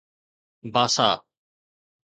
باسا 0.73 1.09